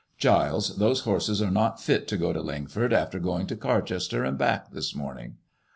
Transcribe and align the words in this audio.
Giles, 0.17 0.77
those 0.77 1.01
horses 1.01 1.43
are 1.43 1.51
not 1.51 1.79
fit 1.79 2.07
to 2.07 2.17
go 2.17 2.33
to 2.33 2.41
Lingford, 2.41 2.91
after 2.91 3.19
going 3.19 3.45
to 3.45 3.55
Car 3.55 3.83
chester 3.83 4.23
and 4.23 4.35
back 4.35 4.71
this 4.71 4.95
morning." 4.95 5.35